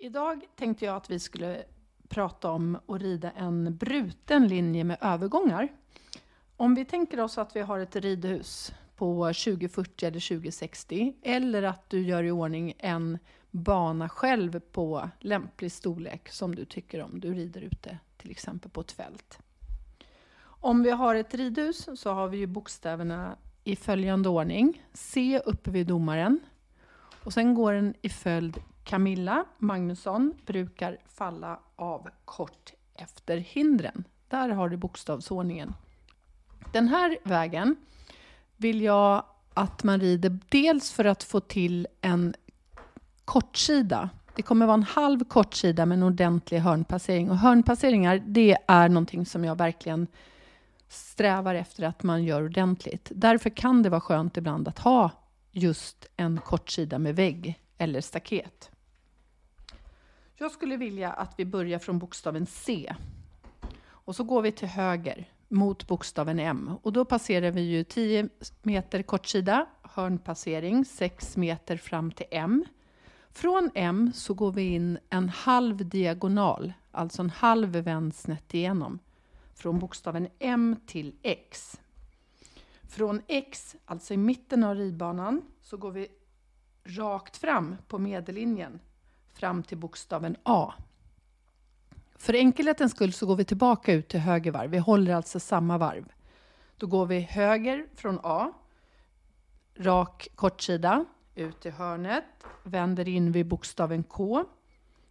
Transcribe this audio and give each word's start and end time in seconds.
Idag 0.00 0.44
tänkte 0.56 0.84
jag 0.84 0.96
att 0.96 1.10
vi 1.10 1.18
skulle 1.18 1.64
prata 2.08 2.50
om 2.50 2.78
att 2.86 3.00
rida 3.00 3.30
en 3.30 3.76
bruten 3.76 4.48
linje 4.48 4.84
med 4.84 4.98
övergångar. 5.00 5.68
Om 6.56 6.74
vi 6.74 6.84
tänker 6.84 7.20
oss 7.20 7.38
att 7.38 7.56
vi 7.56 7.60
har 7.60 7.78
ett 7.78 7.96
ridhus 7.96 8.72
på 8.96 9.24
2040 9.24 10.06
eller 10.06 10.28
2060 10.28 11.14
eller 11.22 11.62
att 11.62 11.90
du 11.90 12.02
gör 12.02 12.24
i 12.24 12.30
ordning 12.30 12.74
en 12.78 13.18
bana 13.50 14.08
själv 14.08 14.60
på 14.60 15.10
lämplig 15.20 15.72
storlek 15.72 16.28
som 16.28 16.54
du 16.54 16.64
tycker 16.64 17.02
om. 17.02 17.20
Du 17.20 17.34
rider 17.34 17.60
ute 17.60 17.98
till 18.16 18.30
exempel 18.30 18.70
på 18.70 18.80
ett 18.80 18.92
fält. 18.92 19.38
Om 20.40 20.82
vi 20.82 20.90
har 20.90 21.14
ett 21.14 21.34
ridhus 21.34 21.88
så 21.94 22.12
har 22.12 22.28
vi 22.28 22.38
ju 22.38 22.46
bokstäverna 22.46 23.36
i 23.64 23.76
följande 23.76 24.28
ordning. 24.28 24.82
C 24.92 25.40
uppe 25.46 25.70
vid 25.70 25.86
domaren. 25.86 26.40
Och 27.24 27.32
sen 27.32 27.54
går 27.54 27.72
den 27.72 27.94
i 28.02 28.08
följd 28.08 28.62
Camilla 28.84 29.44
Magnusson 29.58 30.34
brukar 30.46 30.98
falla 31.08 31.60
av 31.76 32.08
kort 32.24 32.72
efter 32.94 33.36
hindren. 33.36 34.04
Där 34.28 34.48
har 34.48 34.68
du 34.68 34.76
bokstavsordningen. 34.76 35.74
Den 36.72 36.88
här 36.88 37.18
vägen 37.24 37.76
vill 38.56 38.82
jag 38.82 39.24
att 39.54 39.84
man 39.84 40.00
rider 40.00 40.38
dels 40.48 40.92
för 40.92 41.04
att 41.04 41.22
få 41.22 41.40
till 41.40 41.86
en 42.00 42.34
kortsida. 43.28 44.10
Det 44.34 44.42
kommer 44.42 44.66
vara 44.66 44.74
en 44.74 44.82
halv 44.82 45.24
kortsida 45.24 45.86
med 45.86 45.96
en 45.98 46.02
ordentlig 46.02 46.58
hörnpassering. 46.58 47.30
Och 47.30 47.38
hörnpasseringar, 47.38 48.22
det 48.26 48.56
är 48.66 48.88
någonting 48.88 49.26
som 49.26 49.44
jag 49.44 49.56
verkligen 49.56 50.06
strävar 50.88 51.54
efter 51.54 51.82
att 51.82 52.02
man 52.02 52.24
gör 52.24 52.44
ordentligt. 52.44 53.12
Därför 53.14 53.50
kan 53.50 53.82
det 53.82 53.90
vara 53.90 54.00
skönt 54.00 54.36
ibland 54.36 54.68
att 54.68 54.78
ha 54.78 55.10
just 55.50 56.06
en 56.16 56.38
kortsida 56.38 56.98
med 56.98 57.16
vägg 57.16 57.60
eller 57.78 58.00
staket. 58.00 58.70
Jag 60.36 60.50
skulle 60.50 60.76
vilja 60.76 61.12
att 61.12 61.34
vi 61.36 61.44
börjar 61.44 61.78
från 61.78 61.98
bokstaven 61.98 62.46
C. 62.46 62.94
Och 63.86 64.16
så 64.16 64.24
går 64.24 64.42
vi 64.42 64.52
till 64.52 64.68
höger 64.68 65.28
mot 65.48 65.86
bokstaven 65.86 66.38
M. 66.38 66.70
Och 66.82 66.92
då 66.92 67.04
passerar 67.04 67.50
vi 67.50 67.60
ju 67.60 67.84
10 67.84 68.28
meter 68.62 69.02
kortsida, 69.02 69.66
hörnpassering, 69.82 70.84
6 70.84 71.36
meter 71.36 71.76
fram 71.76 72.12
till 72.12 72.26
M. 72.30 72.64
Från 73.30 73.70
M 73.74 74.12
så 74.14 74.34
går 74.34 74.52
vi 74.52 74.62
in 74.62 74.98
en 75.10 75.28
halv 75.28 75.88
diagonal, 75.88 76.72
alltså 76.90 77.22
en 77.22 77.30
halv 77.30 77.68
vänd 77.68 78.14
snett 78.14 78.54
igenom. 78.54 78.98
Från 79.54 79.78
bokstaven 79.78 80.28
M 80.38 80.76
till 80.86 81.14
X. 81.22 81.80
Från 82.82 83.22
X, 83.26 83.76
alltså 83.84 84.14
i 84.14 84.16
mitten 84.16 84.64
av 84.64 84.74
ridbanan, 84.74 85.42
så 85.62 85.76
går 85.76 85.90
vi 85.90 86.08
rakt 86.84 87.36
fram 87.36 87.76
på 87.88 87.98
medellinjen 87.98 88.80
fram 89.32 89.62
till 89.62 89.78
bokstaven 89.78 90.36
A. 90.42 90.72
För 92.16 92.34
enkelhetens 92.34 92.92
skull 92.92 93.12
så 93.12 93.26
går 93.26 93.36
vi 93.36 93.44
tillbaka 93.44 93.92
ut 93.92 94.08
till 94.08 94.20
höger 94.20 94.50
varv. 94.50 94.70
Vi 94.70 94.78
håller 94.78 95.14
alltså 95.14 95.40
samma 95.40 95.78
varv. 95.78 96.12
Då 96.76 96.86
går 96.86 97.06
vi 97.06 97.20
höger 97.20 97.86
från 97.94 98.20
A, 98.22 98.52
rak 99.74 100.28
kortsida, 100.34 101.04
ut 101.38 101.66
i 101.66 101.70
hörnet, 101.70 102.24
vänder 102.62 103.08
in 103.08 103.32
vid 103.32 103.46
bokstaven 103.46 104.02
K, 104.02 104.44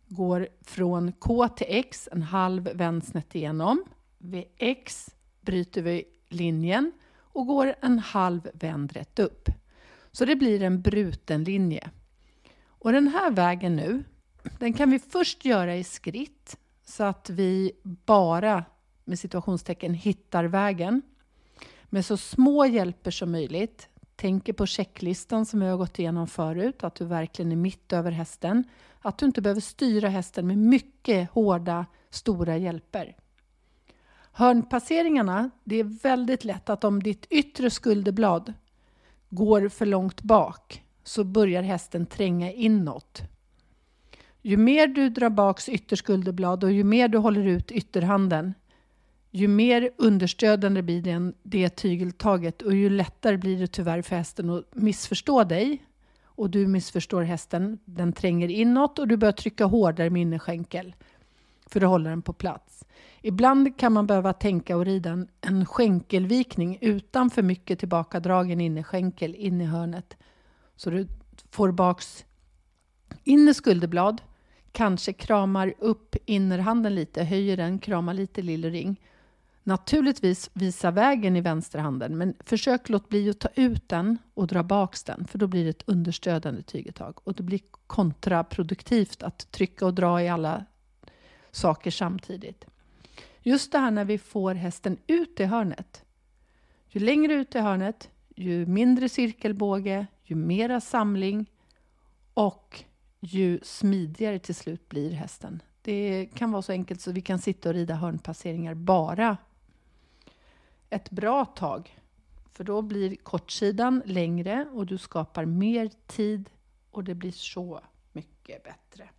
går 0.08 0.48
från 0.62 1.12
K 1.12 1.48
till 1.48 1.68
X, 1.70 2.10
en 2.12 2.22
halv 2.22 2.64
vänd 2.64 3.04
snett 3.04 3.36
igenom. 3.36 3.84
Vid 4.18 4.46
X 4.58 5.16
bryter 5.42 5.82
vi 5.82 6.04
linjen 6.30 6.92
och 7.16 7.48
går 7.48 7.76
en 7.82 8.00
halv 8.00 8.50
vänd 8.54 8.92
rätt 8.92 9.20
upp. 9.20 9.50
Så 10.12 10.26
det 10.26 10.36
blir 10.36 10.64
en 10.64 10.82
bruten 10.82 11.44
linje. 11.44 11.90
Och 12.68 12.92
den 12.92 13.08
här 13.08 13.32
vägen 13.32 13.76
nu, 13.76 14.04
den 14.60 14.74
kan 14.74 14.90
vi 14.90 15.00
först 15.00 15.46
göra 15.46 15.76
i 15.76 15.84
skritt 15.84 16.58
så 16.86 17.04
att 17.04 17.30
vi 17.30 17.72
bara 17.84 18.66
med 19.04 19.20
situationstecken 19.20 19.94
hittar 19.94 20.44
vägen 20.44 21.02
med 21.86 22.06
så 22.06 22.18
små 22.18 22.66
hjälper 22.66 23.12
som 23.12 23.32
möjligt. 23.32 23.90
Tänker 24.18 24.54
på 24.54 24.66
checklistan 24.66 25.46
som 25.46 25.60
vi 25.60 25.68
har 25.68 25.78
gått 25.78 26.00
igenom 26.00 26.28
förut, 26.28 26.84
att 26.84 26.96
du 26.96 27.06
verkligen 27.06 27.52
är 27.52 27.56
mitt 27.56 27.94
över 27.94 28.12
hästen. 28.12 28.64
Att 29.00 29.18
du 29.18 29.26
inte 29.26 29.42
behöver 29.42 29.62
styra 29.62 30.10
hästen 30.10 30.48
med 30.48 30.58
mycket 30.58 31.32
hårda, 31.32 31.86
stora 32.10 32.58
hjälper. 32.58 33.16
Hörnpasseringarna, 34.32 35.50
det 35.64 35.76
är 35.76 36.04
väldigt 36.04 36.46
lätt 36.46 36.70
att 36.70 36.84
om 36.84 37.04
ditt 37.04 37.26
yttre 37.30 37.70
skulderblad 37.70 38.54
går 39.30 39.70
för 39.70 39.86
långt 39.86 40.22
bak 40.22 40.84
så 41.04 41.24
börjar 41.24 41.62
hästen 41.64 42.06
tränga 42.06 42.52
inåt. 42.52 43.22
Ju 44.42 44.58
mer 44.58 44.88
du 44.88 45.10
drar 45.10 45.30
baks 45.30 45.70
ytterskulderblad 45.70 46.64
och 46.64 46.72
ju 46.72 46.84
mer 46.84 47.08
du 47.08 47.18
håller 47.18 47.46
ut 47.48 47.72
ytterhanden, 47.72 48.54
ju 49.38 49.48
mer 49.48 49.90
understödande 49.98 50.82
blir 50.82 51.02
det, 51.02 51.34
det 51.44 51.70
tygeltaget 51.70 52.62
och 52.62 52.76
ju 52.76 52.90
lättare 52.90 53.38
blir 53.38 53.60
det 53.60 53.68
tyvärr 53.68 54.02
för 54.02 54.16
hästen 54.16 54.50
att 54.50 54.76
missförstå 54.76 55.44
dig 55.44 55.84
och 56.24 56.50
du 56.50 56.68
missförstår 56.68 57.22
hästen. 57.22 57.80
Den 57.86 58.14
tränger 58.14 58.50
inåt 58.50 59.00
och 59.00 59.08
du 59.08 59.18
börjar 59.18 59.32
trycka 59.32 59.66
hårdare 59.66 60.10
med 60.10 60.22
innerskänkel 60.22 60.96
för 61.66 61.82
att 61.82 61.90
hålla 61.90 62.10
den 62.10 62.22
på 62.22 62.34
plats. 62.34 62.84
Ibland 63.22 63.78
kan 63.78 63.94
man 63.94 64.08
behöva 64.08 64.34
tänka 64.34 64.78
och 64.78 64.86
rida 64.86 65.10
en, 65.10 65.28
en 65.42 65.66
skänkelvikning 65.66 66.78
utan 66.82 67.30
för 67.30 67.42
mycket 67.42 67.80
tillbakadragen 67.80 68.62
innerskänkel 68.62 69.36
in 69.36 69.62
i 69.62 69.66
hörnet. 69.66 70.18
Så 70.76 70.90
du 70.90 71.08
får 71.52 71.72
baks 71.72 72.26
inner 73.24 73.54
skulderblad, 73.54 74.22
kanske 74.72 75.14
kramar 75.14 75.74
upp 75.80 76.16
innerhanden 76.26 76.96
lite, 76.96 77.24
höjer 77.24 77.58
den, 77.58 77.80
kramar 77.80 78.14
lite 78.14 78.42
lillring. 78.42 79.02
Naturligtvis 79.68 80.50
visa 80.54 80.92
vägen 80.92 81.36
i 81.36 81.42
vänsterhanden, 81.42 82.18
men 82.18 82.34
försök 82.40 82.90
låt 82.90 83.10
bli 83.10 83.30
att 83.30 83.40
ta 83.40 83.50
ut 83.56 83.90
den 83.90 84.18
och 84.34 84.48
dra 84.48 84.64
baks 84.64 85.04
den, 85.04 85.28
för 85.28 85.38
då 85.38 85.48
blir 85.48 85.64
det 85.64 85.70
ett 85.70 85.84
understödande 85.86 86.62
tygetag. 86.62 87.20
Och 87.24 87.34
det 87.34 87.44
blir 87.44 87.60
kontraproduktivt 87.88 89.24
att 89.24 89.52
trycka 89.52 89.86
och 89.86 89.94
dra 89.94 90.22
i 90.22 90.30
alla 90.30 90.66
saker 91.52 91.92
samtidigt. 91.92 92.66
Just 93.42 93.72
det 93.72 93.78
här 93.78 93.92
när 93.92 94.06
vi 94.06 94.18
får 94.18 94.54
hästen 94.54 94.98
ut 95.08 95.40
i 95.40 95.44
hörnet. 95.44 96.04
Ju 96.90 97.00
längre 97.00 97.34
ut 97.34 97.56
i 97.56 97.60
hörnet, 97.60 98.10
ju 98.36 98.66
mindre 98.66 99.10
cirkelbåge, 99.10 100.08
ju 100.24 100.36
mera 100.36 100.82
samling 100.82 101.46
och 102.34 102.84
ju 103.20 103.60
smidigare 103.64 104.40
till 104.40 104.56
slut 104.56 104.90
blir 104.90 105.12
hästen. 105.12 105.62
Det 105.82 106.30
kan 106.34 106.52
vara 106.52 106.62
så 106.62 106.72
enkelt 106.72 107.02
så 107.02 107.12
vi 107.12 107.22
kan 107.22 107.40
sitta 107.40 107.70
och 107.70 107.76
rida 107.76 107.96
hörnpasseringar 107.96 108.74
bara 108.74 109.38
ett 110.90 111.10
bra 111.10 111.46
tag. 111.46 112.00
För 112.54 112.64
då 112.64 112.82
blir 112.82 113.16
kortsidan 113.16 114.02
längre 114.06 114.68
och 114.74 114.86
du 114.86 114.98
skapar 114.98 115.46
mer 115.46 115.92
tid 116.08 116.50
och 116.92 117.04
det 117.04 117.16
blir 117.16 117.32
så 117.32 117.82
mycket 118.12 118.64
bättre. 118.64 119.10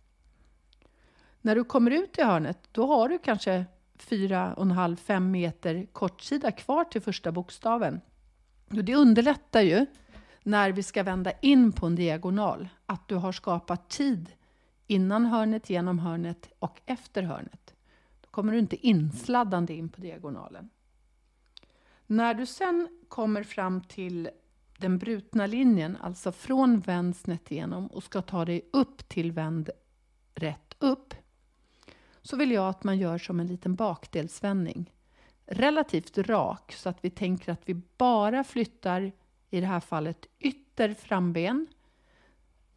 När 1.41 1.55
du 1.55 1.63
kommer 1.63 1.91
ut 1.91 2.17
i 2.17 2.21
hörnet, 2.23 2.59
då 2.71 2.87
har 2.87 3.09
du 3.09 3.17
kanske 3.17 3.65
4,5-5 3.97 5.19
meter 5.19 5.85
kortsida 5.91 6.51
kvar 6.51 6.83
till 6.83 7.01
första 7.01 7.31
bokstaven. 7.31 8.01
Och 8.69 8.83
det 8.83 8.95
underlättar 8.95 9.61
ju 9.61 9.85
när 10.43 10.71
vi 10.71 10.83
ska 10.83 11.03
vända 11.03 11.31
in 11.41 11.71
på 11.71 11.85
en 11.85 11.95
diagonal, 11.95 12.69
att 12.85 13.07
du 13.07 13.15
har 13.15 13.31
skapat 13.31 13.89
tid 13.89 14.31
innan 14.87 15.25
hörnet, 15.25 15.69
genom 15.69 15.99
hörnet 15.99 16.49
och 16.59 16.81
efter 16.85 17.23
hörnet. 17.23 17.73
Då 18.21 18.27
kommer 18.27 18.53
du 18.53 18.59
inte 18.59 18.87
insladdande 18.87 19.73
in 19.73 19.89
på 19.89 20.01
diagonalen. 20.01 20.69
När 22.11 22.33
du 22.33 22.45
sen 22.45 22.87
kommer 23.07 23.43
fram 23.43 23.81
till 23.81 24.29
den 24.77 24.97
brutna 24.97 25.45
linjen, 25.45 25.97
alltså 26.01 26.31
från 26.31 26.79
vänd 26.79 27.15
snett 27.15 27.51
igenom 27.51 27.87
och 27.87 28.03
ska 28.03 28.21
ta 28.21 28.45
dig 28.45 28.69
upp 28.73 29.09
till 29.09 29.31
vänd 29.31 29.69
rätt 30.35 30.75
upp, 30.79 31.13
så 32.21 32.37
vill 32.37 32.51
jag 32.51 32.69
att 32.69 32.83
man 32.83 32.97
gör 32.97 33.17
som 33.17 33.39
en 33.39 33.47
liten 33.47 33.75
bakdelsvändning. 33.75 34.93
Relativt 35.45 36.17
rak, 36.17 36.73
så 36.73 36.89
att 36.89 36.97
vi 37.01 37.09
tänker 37.09 37.51
att 37.51 37.69
vi 37.69 37.81
bara 37.97 38.43
flyttar 38.43 39.11
i 39.49 39.59
det 39.59 39.67
här 39.67 39.79
fallet 39.79 40.25
ytter 40.39 40.93
framben. 40.93 41.67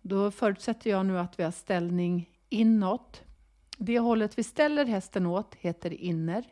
Då 0.03 0.31
förutsätter 0.31 0.91
jag 0.91 1.07
nu 1.07 1.19
att 1.19 1.39
vi 1.39 1.43
har 1.43 1.51
ställning 1.51 2.31
inåt. 2.49 3.23
Det 3.79 3.99
hållet 3.99 4.39
vi 4.39 4.43
ställer 4.43 4.85
hästen 4.85 5.27
åt 5.27 5.55
heter 5.55 5.93
inner 5.93 6.45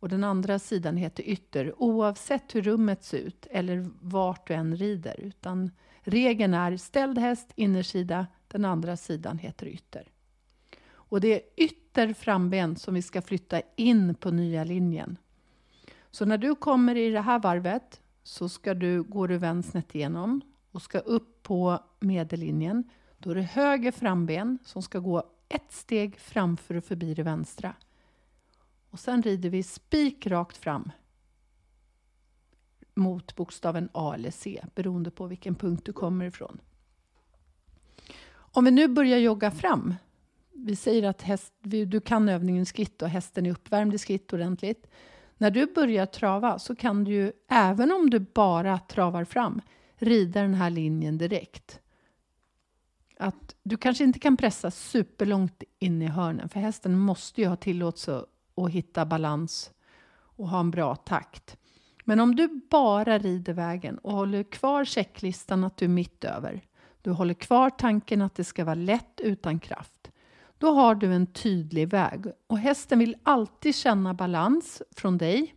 och 0.00 0.08
den 0.08 0.24
andra 0.24 0.58
sidan 0.58 0.96
heter 0.96 1.28
ytter 1.28 1.82
oavsett 1.82 2.54
hur 2.54 2.62
rummet 2.62 3.04
ser 3.04 3.18
ut 3.18 3.46
eller 3.50 3.90
vart 4.00 4.46
du 4.46 4.54
än 4.54 4.76
rider. 4.76 5.20
Utan 5.20 5.70
regeln 6.00 6.54
är 6.54 6.76
ställd 6.76 7.18
häst 7.18 7.52
innersida, 7.54 8.26
den 8.48 8.64
andra 8.64 8.96
sidan 8.96 9.38
heter 9.38 9.66
ytter. 9.66 10.08
Och 10.90 11.20
det 11.20 11.34
är 11.34 11.40
ytter 11.64 12.12
framben 12.12 12.76
som 12.76 12.94
vi 12.94 13.02
ska 13.02 13.22
flytta 13.22 13.62
in 13.76 14.14
på 14.14 14.30
nya 14.30 14.64
linjen. 14.64 15.16
Så 16.10 16.24
när 16.24 16.38
du 16.38 16.54
kommer 16.54 16.96
i 16.96 17.10
det 17.10 17.20
här 17.20 17.38
varvet 17.38 18.00
så 18.22 18.48
ska 18.48 18.74
du, 18.74 19.02
går 19.02 19.28
du 19.28 19.38
vänsnet 19.38 19.94
igenom 19.94 20.40
och 20.72 20.82
ska 20.82 20.98
upp 20.98 21.42
på 21.42 21.78
medellinjen. 22.00 22.90
Då 23.18 23.30
är 23.30 23.34
det 23.34 23.42
höger 23.42 23.92
framben 23.92 24.58
som 24.64 24.82
ska 24.82 24.98
gå 24.98 25.22
ett 25.48 25.72
steg 25.72 26.18
framför 26.18 26.74
och 26.74 26.84
förbi 26.84 27.14
det 27.14 27.22
vänstra. 27.22 27.74
Och 28.90 29.00
sen 29.00 29.22
rider 29.22 29.50
vi 29.50 29.62
spik 29.62 30.26
rakt 30.26 30.56
fram 30.56 30.90
mot 32.94 33.36
bokstaven 33.36 33.88
A 33.92 34.14
eller 34.14 34.30
C 34.30 34.64
beroende 34.74 35.10
på 35.10 35.26
vilken 35.26 35.54
punkt 35.54 35.84
du 35.84 35.92
kommer 35.92 36.24
ifrån. 36.24 36.60
Om 38.30 38.64
vi 38.64 38.70
nu 38.70 38.88
börjar 38.88 39.18
jogga 39.18 39.50
fram. 39.50 39.94
Vi 40.52 40.76
säger 40.76 41.02
att 41.02 41.22
häst, 41.22 41.52
du 41.60 42.00
kan 42.00 42.28
övningen 42.28 42.66
skritt 42.66 43.02
och 43.02 43.08
hästen 43.08 43.46
är 43.46 43.50
uppvärmd 43.50 43.94
i 43.94 43.98
skritt 43.98 44.32
ordentligt. 44.32 44.86
När 45.36 45.50
du 45.50 45.66
börjar 45.66 46.06
trava 46.06 46.58
så 46.58 46.76
kan 46.76 47.04
du 47.04 47.12
ju, 47.12 47.32
även 47.48 47.92
om 47.92 48.10
du 48.10 48.18
bara 48.18 48.78
travar 48.78 49.24
fram, 49.24 49.60
rida 49.96 50.42
den 50.42 50.54
här 50.54 50.70
linjen 50.70 51.18
direkt. 51.18 51.80
Att 53.16 53.54
du 53.62 53.76
kanske 53.76 54.04
inte 54.04 54.18
kan 54.18 54.36
pressa 54.36 54.70
superlångt 54.70 55.62
in 55.78 56.02
i 56.02 56.06
hörnen, 56.06 56.48
för 56.48 56.60
hästen 56.60 56.98
måste 56.98 57.40
ju 57.40 57.46
ha 57.46 57.56
tillåtelse 57.56 58.24
och 58.58 58.70
hitta 58.70 59.06
balans 59.06 59.70
och 60.12 60.48
ha 60.48 60.60
en 60.60 60.70
bra 60.70 60.96
takt. 60.96 61.56
Men 62.04 62.20
om 62.20 62.36
du 62.36 62.60
bara 62.70 63.18
rider 63.18 63.52
vägen 63.52 63.98
och 63.98 64.12
håller 64.12 64.42
kvar 64.42 64.84
checklistan 64.84 65.64
att 65.64 65.76
du 65.76 65.84
är 65.84 65.88
mitt 65.88 66.24
över, 66.24 66.64
du 67.02 67.10
håller 67.10 67.34
kvar 67.34 67.70
tanken 67.70 68.22
att 68.22 68.34
det 68.34 68.44
ska 68.44 68.64
vara 68.64 68.74
lätt 68.74 69.20
utan 69.20 69.60
kraft, 69.60 70.10
då 70.58 70.70
har 70.70 70.94
du 70.94 71.14
en 71.14 71.26
tydlig 71.26 71.88
väg 71.88 72.26
och 72.46 72.58
hästen 72.58 72.98
vill 72.98 73.16
alltid 73.22 73.74
känna 73.74 74.14
balans 74.14 74.82
från 74.96 75.18
dig. 75.18 75.54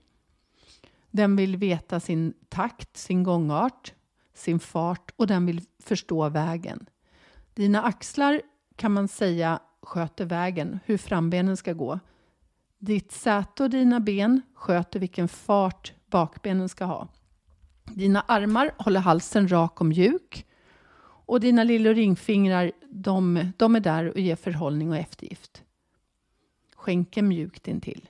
Den 1.12 1.36
vill 1.36 1.58
veta 1.58 2.00
sin 2.00 2.34
takt, 2.50 2.98
sin 2.98 3.24
gångart, 3.24 3.94
sin 4.34 4.60
fart 4.60 5.12
och 5.16 5.28
den 5.28 5.46
vill 5.46 5.62
förstå 5.80 6.30
vägen. 6.30 6.86
Dina 7.54 7.84
axlar 7.84 8.42
kan 8.76 8.92
man 8.92 9.08
säga 9.08 9.60
sköter 9.82 10.26
vägen, 10.26 10.80
hur 10.86 10.98
frambenen 10.98 11.58
ska 11.58 11.74
gå. 11.74 12.00
Ditt 12.84 13.12
säte 13.12 13.64
och 13.64 13.70
dina 13.70 14.00
ben 14.00 14.42
sköter 14.54 15.00
vilken 15.00 15.28
fart 15.28 15.94
bakbenen 16.10 16.70
ska 16.70 16.86
ha. 16.86 17.08
Dina 17.84 18.22
armar 18.22 18.72
håller 18.78 19.00
halsen 19.00 19.48
rak 19.48 19.82
och 19.82 19.86
mjuk. 19.86 20.46
Och 21.04 21.40
dina 21.40 21.64
lilla 21.64 21.94
ringfingrar, 21.94 22.72
de, 22.90 23.52
de 23.58 23.76
är 23.76 23.80
där 23.80 24.12
och 24.12 24.20
ger 24.20 24.36
förhållning 24.36 24.90
och 24.90 24.98
eftergift. 24.98 25.64
Skänken 26.76 27.28
mjukt 27.28 27.68
intill. 27.68 28.10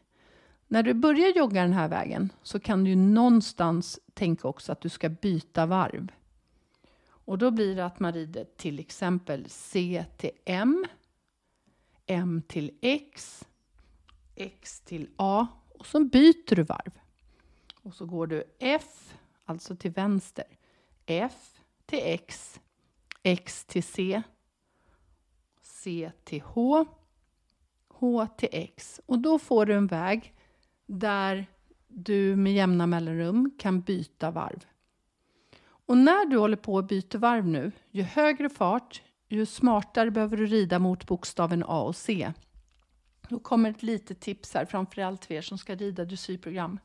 När 0.67 0.83
du 0.83 0.93
börjar 0.93 1.37
jogga 1.37 1.61
den 1.61 1.73
här 1.73 1.87
vägen 1.87 2.29
så 2.43 2.59
kan 2.59 2.83
du 2.83 2.95
någonstans 2.95 3.99
tänka 4.13 4.47
också 4.47 4.71
att 4.71 4.81
du 4.81 4.89
ska 4.89 5.09
byta 5.09 5.65
varv. 5.65 6.11
Och 7.07 7.37
då 7.37 7.51
blir 7.51 7.75
det 7.75 7.85
att 7.85 7.99
man 7.99 8.13
rider 8.13 8.45
till 8.57 8.79
exempel 8.79 9.45
C 9.49 10.05
till 10.17 10.31
M, 10.45 10.85
M 12.05 12.41
till 12.47 12.71
X, 12.81 13.45
X 14.41 14.81
till 14.81 15.09
A 15.15 15.47
och 15.79 15.85
så 15.85 16.03
byter 16.03 16.55
du 16.55 16.63
varv. 16.63 16.91
Och 17.83 17.93
så 17.93 18.05
går 18.05 18.27
du 18.27 18.43
F, 18.59 19.13
alltså 19.45 19.75
till 19.75 19.91
vänster, 19.91 20.45
F 21.05 21.61
till 21.85 22.01
X, 22.03 22.59
X 23.23 23.65
till 23.65 23.83
C, 23.83 24.21
C 25.61 26.11
till 26.23 26.41
H, 26.41 26.85
H 27.87 28.27
till 28.37 28.49
X. 28.51 29.01
Och 29.05 29.19
då 29.19 29.39
får 29.39 29.65
du 29.65 29.73
en 29.73 29.87
väg 29.87 30.33
där 30.85 31.47
du 31.87 32.35
med 32.35 32.53
jämna 32.53 32.87
mellanrum 32.87 33.51
kan 33.59 33.81
byta 33.81 34.31
varv. 34.31 34.65
Och 35.63 35.97
när 35.97 36.25
du 36.25 36.37
håller 36.37 36.57
på 36.57 36.77
att 36.77 36.87
byta 36.87 37.17
varv 37.17 37.47
nu, 37.47 37.71
ju 37.91 38.03
högre 38.03 38.49
fart, 38.49 39.01
ju 39.27 39.45
smartare 39.45 40.11
behöver 40.11 40.37
du 40.37 40.45
rida 40.45 40.79
mot 40.79 41.07
bokstaven 41.07 41.63
A 41.67 41.81
och 41.81 41.95
C. 41.95 42.33
Då 43.31 43.39
kommer 43.39 43.69
ett 43.69 43.83
litet 43.83 44.19
tips 44.19 44.53
här, 44.53 44.65
framförallt 44.65 45.25
för 45.25 45.33
er 45.33 45.41
som 45.41 45.57
ska 45.57 45.75
rida 45.75 46.05
dressyrprogram. 46.05 46.79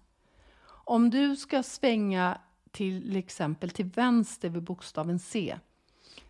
Om 0.69 1.11
du 1.11 1.37
ska 1.37 1.63
svänga 1.63 2.41
till 2.71 3.17
exempel 3.17 3.71
till 3.71 3.85
vänster 3.85 4.49
vid 4.49 4.63
bokstaven 4.63 5.19
C, 5.19 5.59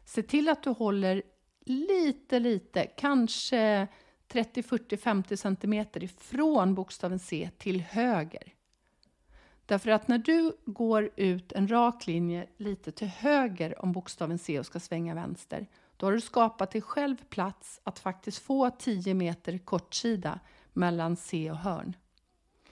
se 0.04 0.22
till 0.22 0.48
att 0.48 0.62
du 0.62 0.70
håller 0.70 1.22
lite, 1.64 2.38
lite, 2.38 2.86
kanske 2.86 3.88
30, 4.28 4.62
40, 4.62 4.96
50 4.96 5.36
centimeter 5.36 6.04
ifrån 6.04 6.74
bokstaven 6.74 7.18
C 7.18 7.50
till 7.58 7.80
höger. 7.80 8.52
Därför 9.66 9.90
att 9.90 10.08
när 10.08 10.18
du 10.18 10.56
går 10.64 11.10
ut 11.16 11.52
en 11.52 11.68
rak 11.68 12.06
linje 12.06 12.46
lite 12.56 12.92
till 12.92 13.08
höger 13.08 13.82
om 13.82 13.92
bokstaven 13.92 14.38
C 14.38 14.58
och 14.58 14.66
ska 14.66 14.80
svänga 14.80 15.14
vänster, 15.14 15.66
då 15.96 16.06
har 16.06 16.12
du 16.12 16.20
skapat 16.20 16.70
dig 16.70 16.82
själv 16.82 17.16
plats 17.28 17.80
att 17.84 17.98
faktiskt 17.98 18.38
få 18.38 18.70
10 18.70 19.14
meter 19.14 19.58
kortsida 19.58 20.40
mellan 20.72 21.16
C 21.16 21.50
och 21.50 21.56
hörn. 21.56 21.96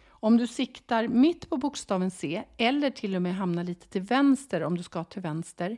Om 0.06 0.36
du 0.36 0.46
siktar 0.46 1.08
mitt 1.08 1.50
på 1.50 1.56
bokstaven 1.56 2.10
C 2.10 2.44
eller 2.56 2.90
till 2.90 3.16
och 3.16 3.22
med 3.22 3.34
hamnar 3.34 3.64
lite 3.64 3.88
till 3.88 4.02
vänster 4.02 4.62
om 4.62 4.76
du 4.76 4.82
ska 4.82 5.04
till 5.04 5.22
vänster 5.22 5.76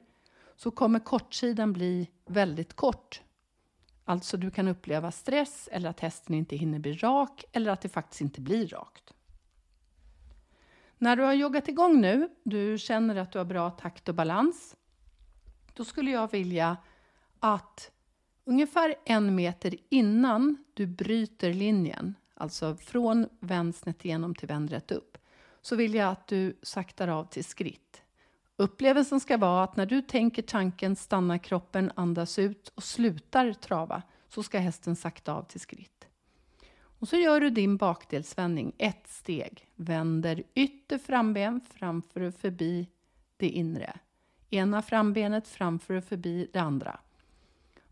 så 0.56 0.70
kommer 0.70 0.98
kortsidan 0.98 1.72
bli 1.72 2.10
väldigt 2.26 2.74
kort. 2.74 3.22
Alltså 4.04 4.36
du 4.36 4.50
kan 4.50 4.68
uppleva 4.68 5.12
stress 5.12 5.68
eller 5.72 5.90
att 5.90 6.00
hästen 6.00 6.34
inte 6.34 6.56
hinner 6.56 6.78
bli 6.78 6.92
rak 6.92 7.44
eller 7.52 7.70
att 7.70 7.80
det 7.80 7.88
faktiskt 7.88 8.20
inte 8.20 8.40
blir 8.40 8.68
rakt. 8.68 9.14
När 10.98 11.16
du 11.16 11.22
har 11.22 11.32
joggat 11.32 11.68
igång 11.68 12.00
nu, 12.00 12.28
du 12.44 12.78
känner 12.78 13.16
att 13.16 13.32
du 13.32 13.38
har 13.38 13.44
bra 13.44 13.70
takt 13.70 14.08
och 14.08 14.14
balans, 14.14 14.76
då 15.74 15.84
skulle 15.84 16.10
jag 16.10 16.30
vilja 16.30 16.76
att 17.54 17.90
ungefär 18.44 18.94
en 19.04 19.34
meter 19.34 19.74
innan 19.88 20.64
du 20.74 20.86
bryter 20.86 21.52
linjen, 21.52 22.14
alltså 22.34 22.76
från 22.76 23.28
vänstret 23.40 24.04
igenom 24.04 24.34
till 24.34 24.48
vänstret 24.48 24.90
upp, 24.90 25.18
så 25.62 25.76
vill 25.76 25.94
jag 25.94 26.10
att 26.10 26.26
du 26.26 26.58
saktar 26.62 27.08
av 27.08 27.24
till 27.24 27.44
skritt. 27.44 28.02
Upplevelsen 28.56 29.20
ska 29.20 29.36
vara 29.36 29.64
att 29.64 29.76
när 29.76 29.86
du 29.86 30.02
tänker 30.02 30.42
tanken 30.42 30.96
stannar 30.96 31.38
kroppen, 31.38 31.92
andas 31.94 32.38
ut 32.38 32.68
och 32.68 32.82
slutar 32.82 33.52
trava, 33.52 34.02
så 34.28 34.42
ska 34.42 34.58
hästen 34.58 34.96
sakta 34.96 35.32
av 35.34 35.42
till 35.42 35.60
skritt. 35.60 36.06
Och 36.98 37.08
så 37.08 37.16
gör 37.16 37.40
du 37.40 37.50
din 37.50 37.76
bakdelsvändning, 37.76 38.72
ett 38.78 39.08
steg. 39.08 39.68
Vänder 39.74 40.42
ytter 40.54 40.98
framben 40.98 41.60
framför 41.60 42.20
och 42.20 42.34
förbi 42.34 42.88
det 43.36 43.48
inre. 43.48 43.98
Ena 44.50 44.82
frambenet 44.82 45.48
framför 45.48 45.94
och 45.94 46.04
förbi 46.04 46.50
det 46.52 46.58
andra. 46.58 47.00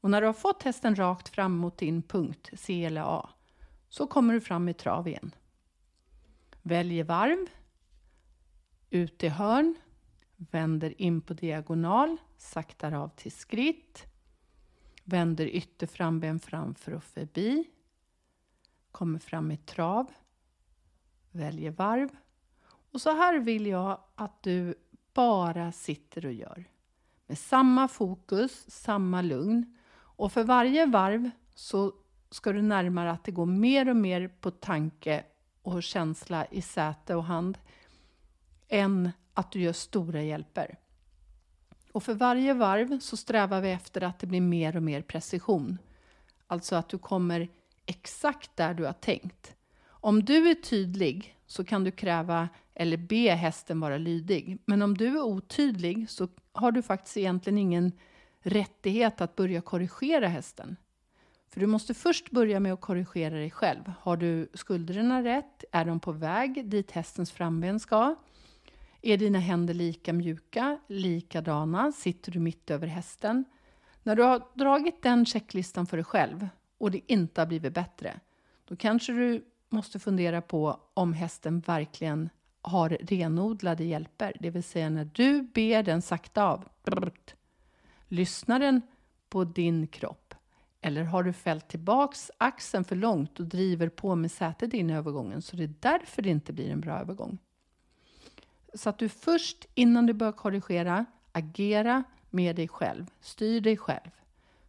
Och 0.05 0.11
när 0.11 0.21
du 0.21 0.27
har 0.27 0.35
fått 0.35 0.63
hästen 0.63 0.97
rakt 0.97 1.29
fram 1.29 1.57
mot 1.57 1.79
din 1.79 2.03
punkt, 2.03 2.51
C 2.53 2.85
eller 2.85 3.03
A, 3.19 3.31
så 3.89 4.07
kommer 4.07 4.35
du 4.35 4.41
fram 4.41 4.69
i 4.69 4.75
trav 4.75 5.09
igen. 5.09 5.35
Väljer 6.63 7.05
varv, 7.05 7.47
ut 8.91 9.25
i 9.25 9.29
hörn, 9.29 9.75
vänder 10.37 11.03
in 11.03 11.21
på 11.21 11.35
diagonal, 11.35 12.17
saktar 12.37 12.93
av 12.93 13.09
till 13.09 13.33
skritt, 13.33 14.07
vänder 15.05 15.47
ytter 15.47 15.87
framben 15.87 16.41
framför 16.41 16.93
och 16.93 17.05
förbi, 17.05 17.65
kommer 18.93 19.19
fram 19.19 19.51
i 19.51 19.57
trav, 19.57 20.07
väljer 21.31 21.71
varv. 21.71 22.09
Och 22.67 23.01
så 23.01 23.11
här 23.11 23.39
vill 23.39 23.67
jag 23.67 24.01
att 24.15 24.43
du 24.43 24.75
bara 25.15 25.73
sitter 25.73 26.27
och 26.27 26.33
gör. 26.33 26.65
Med 27.27 27.39
samma 27.39 27.89
fokus, 27.89 28.71
samma 28.71 29.23
lugn. 29.23 29.74
Och 30.17 30.33
för 30.33 30.45
varje 30.45 30.87
varv 30.87 31.31
så 31.55 31.93
ska 32.31 32.53
du 32.53 32.63
närma 32.63 33.03
dig 33.03 33.13
att 33.13 33.25
det 33.25 33.33
går 33.33 33.47
mer 33.47 33.89
och 33.89 33.97
mer 33.97 34.29
på 34.29 34.51
tanke 34.51 35.25
och 35.63 35.83
känsla 35.83 36.47
i 36.51 36.63
säte 36.63 37.15
och 37.15 37.25
hand 37.25 37.59
än 38.69 39.11
att 39.35 39.53
du 39.53 39.61
gör 39.61 39.73
stora 39.73 40.23
hjälper. 40.23 40.79
Och 41.93 42.03
för 42.03 42.15
varje 42.15 42.55
varv 42.55 42.99
så 42.99 43.17
strävar 43.17 43.61
vi 43.61 43.71
efter 43.71 44.03
att 44.03 44.19
det 44.19 44.27
blir 44.27 44.41
mer 44.41 44.77
och 44.77 44.83
mer 44.83 45.03
precision. 45.03 45.79
Alltså 46.47 46.77
att 46.77 46.89
du 46.89 46.99
kommer 46.99 47.49
exakt 47.87 48.57
där 48.57 48.75
du 48.75 48.85
har 48.85 48.93
tänkt. 48.93 49.57
Om 49.87 50.25
du 50.25 50.51
är 50.51 50.55
tydlig 50.55 51.37
så 51.47 51.65
kan 51.65 51.85
du 51.85 51.91
kräva 51.91 52.49
eller 52.75 52.97
be 52.97 53.31
hästen 53.31 53.81
vara 53.81 53.99
lydig. 53.99 54.59
Men 54.65 54.83
om 54.83 54.97
du 54.97 55.07
är 55.07 55.23
otydlig 55.23 56.11
så 56.11 56.29
har 56.53 56.73
du 56.73 56.83
faktiskt 56.83 57.17
egentligen 57.17 57.59
ingen 57.59 57.93
rättighet 58.45 59.21
att 59.21 59.37
börja 59.37 59.61
korrigera 59.61 60.29
hästen. 60.29 60.77
För 61.49 61.61
du 61.61 61.67
måste 61.67 61.95
först 61.95 62.31
börja 62.31 62.61
med 62.61 62.73
att 62.73 62.81
korrigera 62.81 63.35
dig 63.35 63.51
själv. 63.51 63.93
Har 64.01 64.17
du 64.17 64.49
skulderna 64.55 65.23
rätt? 65.23 65.65
Är 65.73 65.85
de 65.85 66.01
på 66.01 66.13
väg 66.13 66.69
dit 66.69 66.91
hästens 66.91 67.33
framben 67.33 67.81
ska? 67.81 68.15
Är 69.03 69.17
dina 69.17 69.39
händer 69.39 69.75
lika 69.75 70.13
mjuka, 70.13 70.79
likadana? 70.87 71.93
Sitter 71.93 72.33
du 72.33 72.41
mitt 72.41 72.71
över 72.71 72.87
hästen? 72.87 73.45
När 74.03 74.17
du 74.17 74.23
har 74.23 74.43
dragit 74.55 75.03
den 75.03 75.27
checklistan 75.27 75.87
för 75.87 75.97
dig 75.97 76.05
själv 76.05 76.49
och 76.79 76.91
det 76.91 77.01
inte 77.13 77.41
har 77.41 77.47
blivit 77.47 77.75
bättre, 77.75 78.21
då 78.65 78.77
kanske 78.77 79.13
du 79.13 79.45
måste 79.69 79.99
fundera 79.99 80.41
på 80.43 80.81
om 80.95 81.13
hästen 81.13 81.61
verkligen 81.61 82.31
har 82.63 82.89
renodlade 82.89 83.85
hjälper. 83.85 84.37
Det 84.41 84.51
vill 84.51 84.65
säga 84.65 84.91
när 84.91 85.05
du 85.05 85.43
ber 85.43 85.83
den 85.83 86.03
sakta 86.03 86.45
av, 86.45 86.69
lyssnar 88.09 88.59
den 88.59 88.83
på 89.29 89.45
din 89.45 89.87
kropp? 89.87 90.35
Eller 90.81 91.05
har 91.05 91.23
du 91.23 91.33
fällt 91.33 91.69
tillbaks 91.69 92.31
axeln 92.39 92.85
för 92.85 92.97
långt 92.97 93.41
och 93.41 93.47
driver 93.47 93.89
på 93.89 94.15
med 94.15 94.31
sätet 94.31 94.75
in 94.75 94.91
i 94.91 94.95
övergången 94.95 95.43
så 95.43 95.57
det 95.57 95.65
är 95.65 95.75
därför 95.81 96.23
det 96.23 96.31
inte 96.31 96.53
blir 96.53 96.71
en 96.71 96.81
bra 96.81 96.99
övergång? 96.99 97.39
Så 98.75 98.89
att 98.89 98.99
du 98.99 99.09
först, 99.09 99.67
innan 99.75 100.07
du 100.07 100.13
börjar 100.13 100.33
korrigera, 100.33 101.07
agera 101.33 102.05
med 102.31 102.57
dig 102.57 102.69
själv. 102.69 103.07
Styr 103.21 103.61
dig 103.61 103.77
själv. 103.77 104.11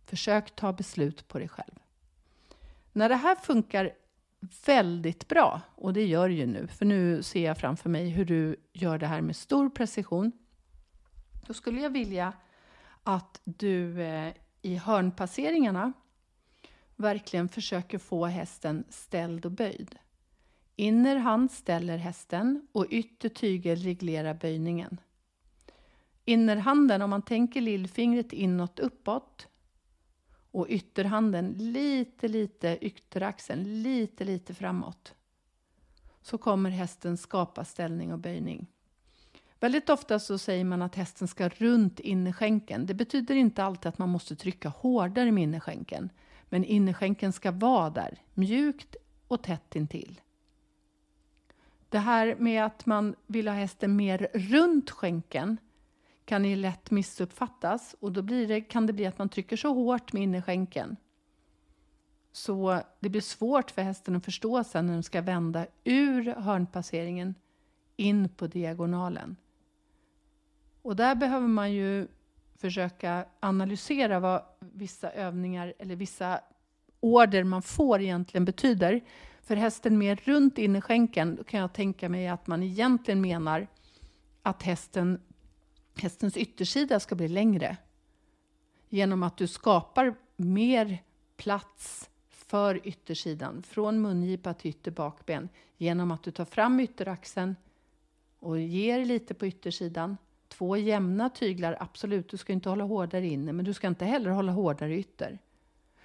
Försök 0.06 0.56
ta 0.56 0.74
beslut 0.74 1.28
på 1.28 1.40
dig 1.40 1.50
själv. 1.50 1.80
När 2.92 3.10
det 3.10 3.16
här 3.16 3.36
funkar 3.36 3.92
väldigt 4.66 5.28
bra, 5.28 5.62
och 5.76 5.94
det 5.94 6.06
gör 6.06 6.30
det 6.30 6.36
ju 6.36 6.46
nu, 6.46 6.68
för 6.68 6.86
nu 6.86 7.24
ser 7.24 7.46
jag 7.46 7.58
framför 7.58 7.90
mig 7.90 8.10
hur 8.10 8.26
du 8.26 8.56
gör 8.74 8.98
det 8.98 9.08
här 9.08 9.22
med 9.22 9.36
stor 9.36 9.70
precision. 9.70 10.32
Då 11.48 11.54
skulle 11.54 11.82
jag 11.82 11.90
vilja 11.90 12.34
att 13.06 13.42
du 13.44 14.02
eh, 14.02 14.34
i 14.62 14.76
hörnpasseringarna 14.76 15.94
verkligen 16.96 17.50
försöker 17.50 17.98
få 17.98 18.26
hästen 18.26 18.84
ställd 18.90 19.46
och 19.46 19.52
böjd. 19.52 19.96
Inner 20.76 21.16
hand 21.16 21.52
ställer 21.52 21.98
hästen 21.98 22.68
och 22.72 22.86
ytter 22.90 23.30
tygel 23.30 23.78
reglerar 23.78 24.34
böjningen. 24.34 25.00
Innerhanden, 26.26 27.02
om 27.02 27.10
man 27.10 27.22
tänker 27.22 27.62
lillfingret 27.62 28.34
inåt 28.34 28.80
uppåt 28.80 29.48
och 30.52 30.66
ytterhanden 30.70 31.56
lite, 31.58 32.28
lite 32.28 32.78
ytteraxeln 32.82 33.84
lite, 33.84 34.24
lite 34.24 34.54
framåt 34.54 35.16
så 36.22 36.38
kommer 36.38 36.70
hästen 36.70 37.18
skapa 37.18 37.66
ställning 37.66 38.14
och 38.14 38.20
böjning. 38.20 38.68
Väldigt 39.60 39.90
ofta 39.90 40.20
så 40.20 40.38
säger 40.38 40.64
man 40.64 40.82
att 40.82 40.96
hästen 40.96 41.28
ska 41.28 41.50
runt 41.50 42.00
innerskänken. 42.00 42.86
Det 42.86 42.94
betyder 42.94 43.36
inte 43.36 43.64
alltid 43.64 43.90
att 43.90 43.98
man 43.98 44.10
måste 44.10 44.36
trycka 44.36 44.70
hårdare 44.70 45.32
med 45.32 45.44
innerskänken. 45.44 46.10
Men 46.50 46.64
innerskänken 46.64 47.34
ska 47.34 47.52
vara 47.52 47.90
där, 47.90 48.22
mjukt 48.34 48.96
och 49.28 49.44
tätt 49.44 49.76
intill. 49.76 50.22
Det 51.90 52.00
här 52.00 52.36
med 52.40 52.66
att 52.66 52.86
man 52.86 53.16
vill 53.28 53.48
ha 53.48 53.56
hästen 53.56 53.96
mer 53.96 54.28
runt 54.34 54.90
skänken 54.90 55.58
kan 56.26 56.46
ju 56.46 56.56
lätt 56.56 56.92
missuppfattas 56.92 57.96
och 58.00 58.12
då 58.12 58.22
blir 58.22 58.48
det, 58.48 58.62
kan 58.62 58.88
det 58.88 58.94
bli 58.94 59.06
att 59.06 59.18
man 59.18 59.30
trycker 59.30 59.58
så 59.58 59.74
hårt 59.74 60.14
med 60.14 60.24
innerskänken 60.24 60.98
så 62.36 62.82
det 63.00 63.10
blir 63.10 63.22
svårt 63.22 63.72
för 63.72 63.82
hästen 63.82 64.16
att 64.16 64.26
förstå 64.26 64.64
sen 64.64 64.86
när 64.86 64.94
den 64.94 65.04
ska 65.04 65.22
vända 65.22 65.68
ur 65.84 66.36
hörnpasseringen 66.36 67.36
in 67.96 68.30
på 68.30 68.48
diagonalen. 68.48 69.36
Och 70.86 70.96
där 70.96 71.16
behöver 71.16 71.48
man 71.48 71.74
ju 71.74 72.08
försöka 72.56 73.26
analysera 73.40 74.20
vad 74.20 74.42
vissa 74.60 75.12
övningar 75.12 75.74
eller 75.80 75.96
vissa 75.96 76.40
order 77.00 77.44
man 77.44 77.62
får 77.62 78.02
egentligen 78.02 78.46
betyder. 78.46 79.02
För 79.42 79.56
hästen 79.56 79.98
mer 79.98 80.16
runt 80.24 80.58
innerskänken, 80.58 81.36
då 81.36 81.44
kan 81.44 81.60
jag 81.60 81.74
tänka 81.74 82.10
mig 82.10 82.28
att 82.28 82.48
man 82.48 82.64
egentligen 82.64 83.22
menar 83.22 83.68
att 84.42 84.64
hästen, 84.64 85.22
hästens 85.98 86.38
yttersida 86.38 87.00
ska 87.00 87.16
bli 87.16 87.28
längre. 87.28 87.78
Genom 88.90 89.24
att 89.24 89.38
du 89.38 89.48
skapar 89.48 90.16
mer 90.36 91.04
plats 91.38 92.10
för 92.30 92.88
yttersidan, 92.88 93.64
från 93.64 94.02
mungipa 94.02 94.54
till 94.54 94.70
ytterbakben, 94.70 95.50
genom 95.78 96.12
att 96.12 96.24
du 96.24 96.32
tar 96.32 96.46
fram 96.46 96.80
ytteraxeln 96.80 97.56
och 98.40 98.60
ger 98.60 99.06
lite 99.06 99.34
på 99.34 99.46
yttersidan 99.46 100.18
Två 100.58 100.78
jämna 100.78 101.30
tyglar, 101.30 101.78
absolut, 101.80 102.30
du 102.30 102.38
ska 102.38 102.54
inte 102.54 102.70
hålla 102.70 102.84
hårdare 102.84 103.28
inne, 103.28 103.54
men 103.54 103.66
du 103.66 103.74
ska 103.74 103.88
inte 103.88 104.06
heller 104.06 104.30
hålla 104.30 104.52
hårdare 104.52 104.98
ytter. 104.98 105.40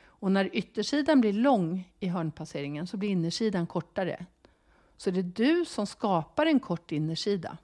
Och 0.02 0.32
när 0.32 0.56
yttersidan 0.56 1.20
blir 1.20 1.32
lång 1.32 1.92
i 2.00 2.06
hörnpasseringen 2.08 2.86
så 2.86 2.96
blir 2.96 3.08
innersidan 3.08 3.66
kortare. 3.66 4.26
Så 4.96 5.10
det 5.10 5.20
är 5.20 5.22
du 5.22 5.64
som 5.64 5.86
skapar 5.86 6.46
en 6.46 6.60
kort 6.60 6.92
innersida. 6.92 7.58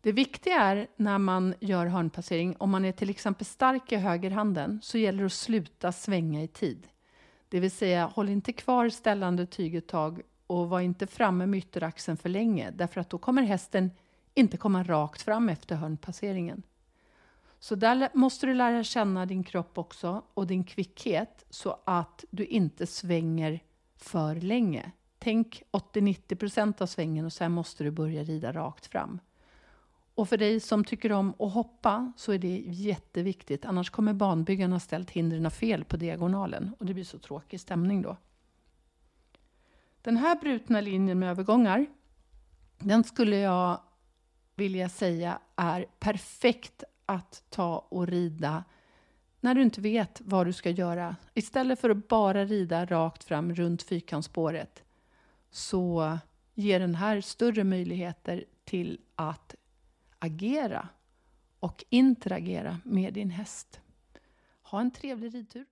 Det 0.00 0.12
viktiga 0.12 0.60
är 0.60 0.86
när 0.96 1.18
man 1.18 1.54
gör 1.60 1.86
hörnpassering, 1.86 2.56
om 2.58 2.70
man 2.70 2.84
är 2.84 2.92
till 2.92 3.10
exempel 3.10 3.46
stark 3.46 3.92
i 3.92 3.96
högerhanden, 3.96 4.80
så 4.82 4.98
gäller 4.98 5.18
det 5.18 5.26
att 5.26 5.32
sluta 5.32 5.92
svänga 5.92 6.42
i 6.42 6.48
tid. 6.48 6.88
Det 7.48 7.60
vill 7.60 7.70
säga, 7.70 8.06
håll 8.06 8.28
inte 8.28 8.52
kvar 8.52 8.88
ställande 8.88 9.46
tyguttag 9.46 10.22
och 10.46 10.68
var 10.68 10.80
inte 10.80 11.06
framme 11.06 11.46
med 11.46 11.58
ytteraxeln 11.58 12.16
för 12.16 12.28
länge, 12.28 12.70
därför 12.70 13.00
att 13.00 13.10
då 13.10 13.18
kommer 13.18 13.42
hästen 13.42 13.90
inte 14.36 14.56
komma 14.56 14.82
rakt 14.82 15.22
fram 15.22 15.48
efter 15.48 15.76
hörnpasseringen. 15.76 16.62
Så 17.58 17.74
där 17.74 18.08
måste 18.12 18.46
du 18.46 18.54
lära 18.54 18.84
känna 18.84 19.26
din 19.26 19.44
kropp 19.44 19.78
också 19.78 20.22
och 20.34 20.46
din 20.46 20.64
kvickhet 20.64 21.44
så 21.50 21.78
att 21.84 22.24
du 22.30 22.44
inte 22.44 22.86
svänger 22.86 23.60
för 23.96 24.34
länge. 24.34 24.92
Tänk 25.18 25.62
80-90% 25.72 26.82
av 26.82 26.86
svängen 26.86 27.24
och 27.24 27.32
sen 27.32 27.52
måste 27.52 27.84
du 27.84 27.90
börja 27.90 28.22
rida 28.22 28.52
rakt 28.52 28.86
fram. 28.86 29.20
Och 30.14 30.28
för 30.28 30.36
dig 30.36 30.60
som 30.60 30.84
tycker 30.84 31.12
om 31.12 31.34
att 31.38 31.52
hoppa 31.52 32.12
så 32.16 32.32
är 32.32 32.38
det 32.38 32.62
jätteviktigt. 32.66 33.64
Annars 33.64 33.90
kommer 33.90 34.12
banbyggarna 34.12 34.80
ställt 34.80 35.10
hindren 35.10 35.50
fel 35.50 35.84
på 35.84 35.96
diagonalen 35.96 36.74
och 36.78 36.86
det 36.86 36.94
blir 36.94 37.04
så 37.04 37.18
tråkig 37.18 37.60
stämning 37.60 38.02
då. 38.02 38.16
Den 40.02 40.16
här 40.16 40.40
brutna 40.40 40.80
linjen 40.80 41.18
med 41.18 41.30
övergångar, 41.30 41.86
den 42.78 43.04
skulle 43.04 43.36
jag 43.36 43.80
vill 44.56 44.74
jag 44.74 44.90
säga 44.90 45.38
är 45.56 45.86
perfekt 45.98 46.84
att 47.06 47.42
ta 47.50 47.78
och 47.88 48.06
rida 48.06 48.64
när 49.40 49.54
du 49.54 49.62
inte 49.62 49.80
vet 49.80 50.20
vad 50.24 50.46
du 50.46 50.52
ska 50.52 50.70
göra. 50.70 51.16
Istället 51.34 51.80
för 51.80 51.90
att 51.90 52.08
bara 52.08 52.44
rida 52.44 52.86
rakt 52.86 53.24
fram 53.24 53.54
runt 53.54 53.82
fyrkantsspåret 53.82 54.84
så 55.50 56.18
ger 56.54 56.80
den 56.80 56.94
här 56.94 57.20
större 57.20 57.64
möjligheter 57.64 58.44
till 58.64 59.00
att 59.14 59.54
agera 60.18 60.88
och 61.60 61.84
interagera 61.88 62.80
med 62.84 63.14
din 63.14 63.30
häst. 63.30 63.80
Ha 64.62 64.80
en 64.80 64.90
trevlig 64.90 65.34
ridtur! 65.34 65.66